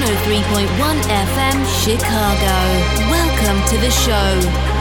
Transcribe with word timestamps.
103.1 0.00 0.64
FM 1.12 1.58
Chicago. 1.84 2.56
Welcome 3.12 3.60
to 3.68 3.76
the 3.76 3.90
show 3.90 4.32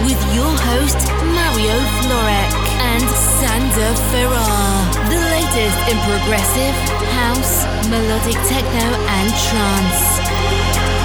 with 0.06 0.16
your 0.34 0.48
host 0.48 1.12
Mario 1.36 1.76
Florek 2.00 2.54
and 2.80 3.04
Sander 3.04 3.94
Ferrar. 4.12 4.88
The 5.12 5.20
latest 5.36 5.80
in 5.92 6.00
progressive, 6.08 6.76
house, 7.20 7.66
melodic 7.90 8.40
techno 8.48 8.96
and 9.20 9.30
trance. 9.44 10.99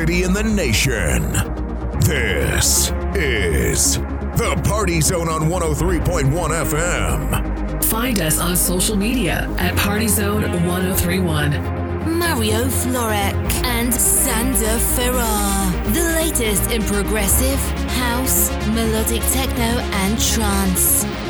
City 0.00 0.22
in 0.22 0.32
the 0.32 0.42
nation. 0.42 1.20
This 2.00 2.90
is 3.14 3.98
the 4.40 4.58
Party 4.64 4.98
Zone 5.02 5.28
on 5.28 5.42
103.1 5.42 6.24
FM. 6.70 7.84
Find 7.84 8.18
us 8.22 8.40
on 8.40 8.56
social 8.56 8.96
media 8.96 9.46
at 9.58 9.76
Party 9.76 10.08
Zone 10.08 10.40
1031. 10.66 12.18
Mario 12.18 12.64
Florek 12.64 13.34
and 13.64 13.92
Sander 13.92 14.78
Ferrar. 14.94 15.70
The 15.92 16.04
latest 16.16 16.70
in 16.70 16.82
progressive, 16.84 17.60
house, 17.90 18.50
melodic 18.68 19.20
techno, 19.32 19.82
and 20.00 20.18
trance. 20.18 21.29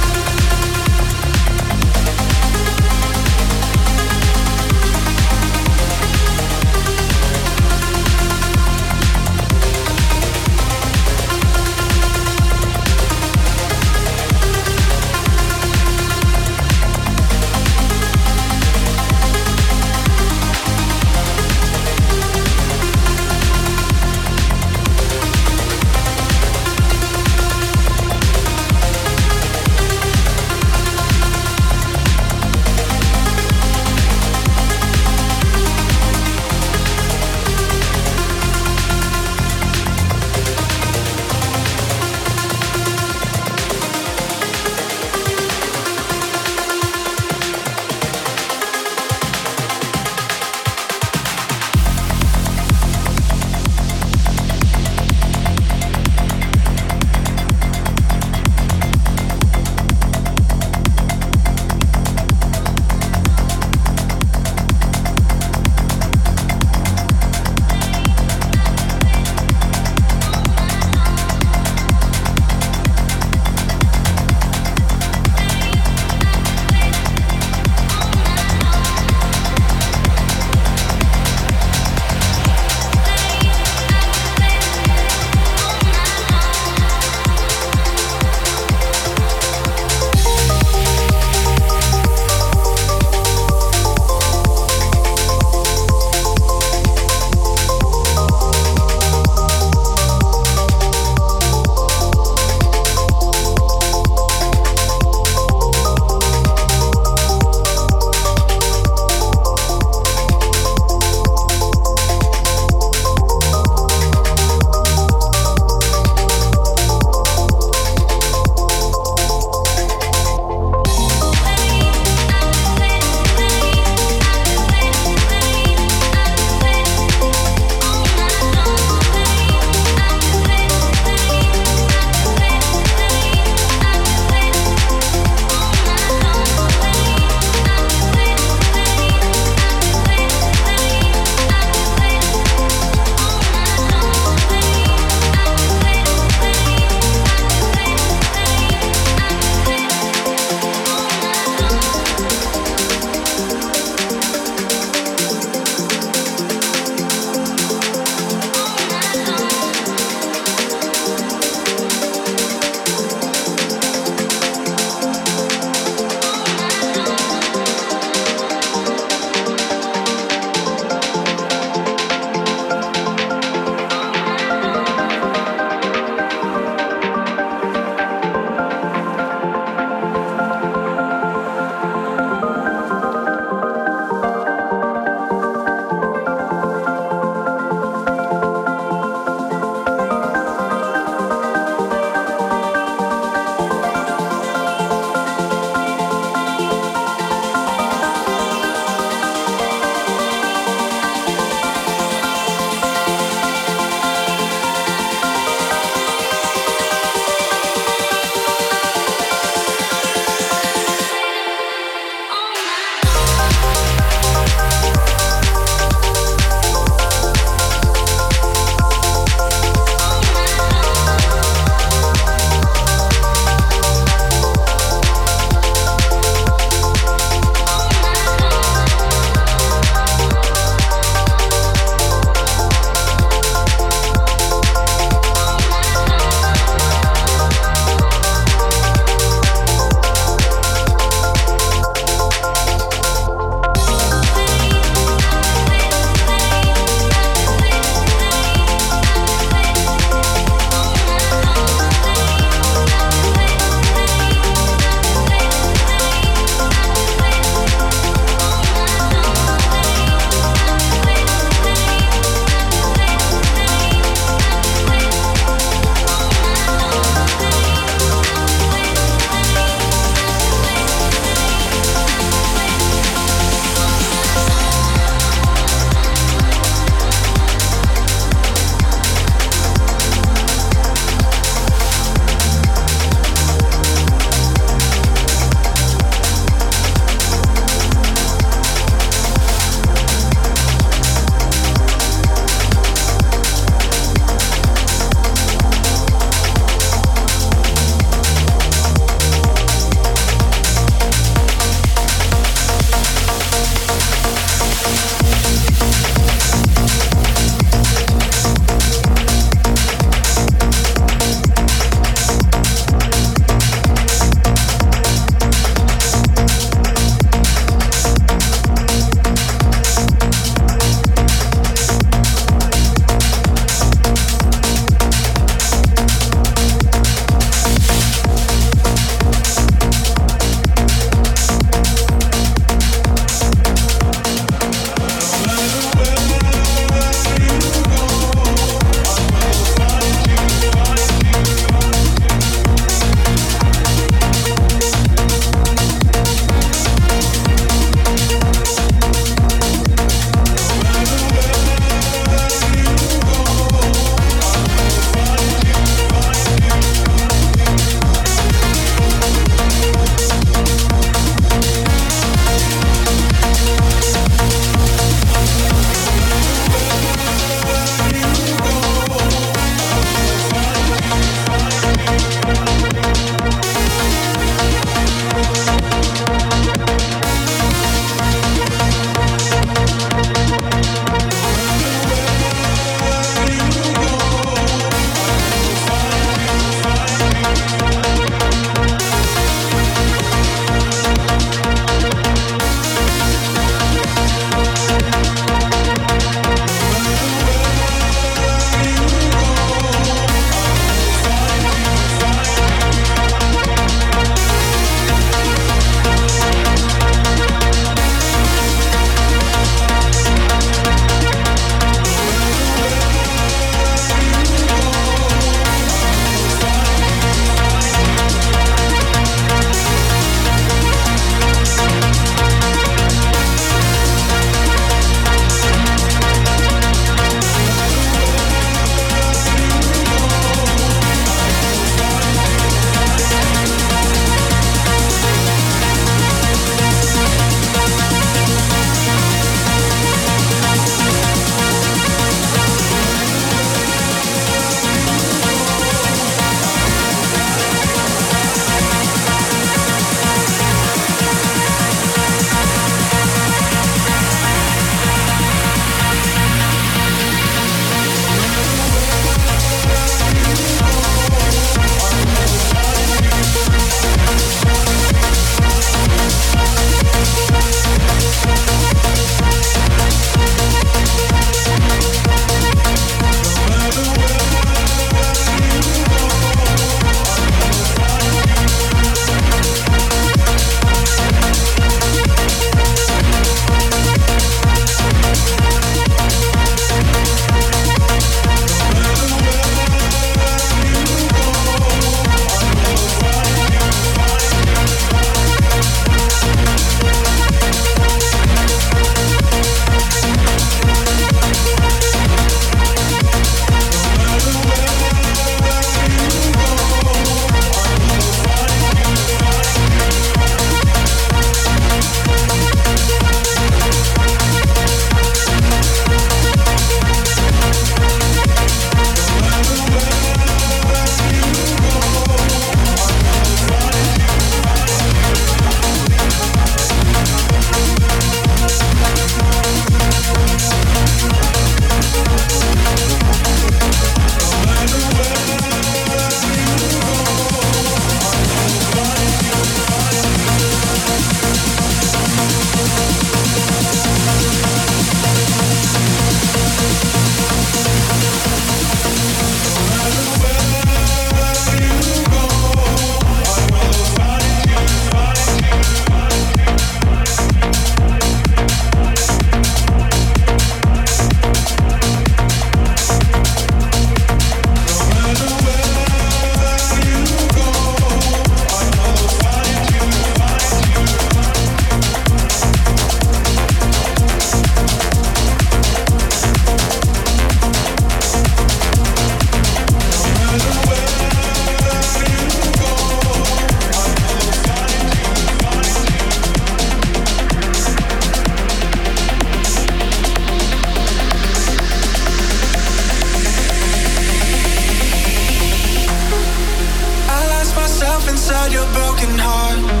inside 598.51 598.73
your 598.73 598.85
broken 598.91 599.39
heart. 599.39 600.00